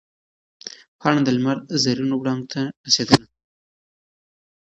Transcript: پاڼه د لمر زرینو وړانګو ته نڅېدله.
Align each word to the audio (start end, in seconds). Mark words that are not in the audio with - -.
پاڼه 0.99 1.21
د 1.23 1.29
لمر 1.37 1.57
زرینو 1.83 2.15
وړانګو 2.17 2.49
ته 2.51 2.61
نڅېدله. 2.83 3.25